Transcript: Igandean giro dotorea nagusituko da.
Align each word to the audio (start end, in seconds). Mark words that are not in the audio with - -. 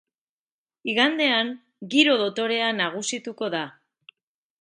Igandean 0.93 1.51
giro 1.95 2.15
dotorea 2.21 2.71
nagusituko 2.79 3.51
da. 3.57 3.61